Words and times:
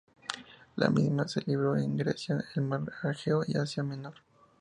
La 0.77 0.89
misma 0.89 1.27
se 1.27 1.43
libró 1.45 1.77
en 1.77 1.95
Grecia, 1.95 2.43
el 2.55 2.63
mar 2.63 2.81
Egeo 3.03 3.43
y 3.47 3.55
Asia 3.55 3.83
Menor. 3.83 4.15